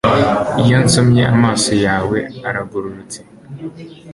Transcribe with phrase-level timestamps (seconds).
[0.63, 2.17] iyo nsomye, amaso yawe
[2.49, 3.19] aragororotse